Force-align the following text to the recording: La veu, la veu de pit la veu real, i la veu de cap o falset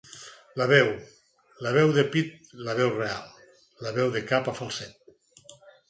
La 0.61 0.65
veu, 0.71 0.87
la 1.67 1.75
veu 1.77 1.93
de 1.99 2.05
pit 2.17 2.57
la 2.69 2.77
veu 2.83 2.91
real, 2.97 3.31
i 3.69 3.89
la 3.89 3.97
veu 4.01 4.13
de 4.19 4.27
cap 4.35 4.55
o 4.55 4.59
falset 4.63 5.59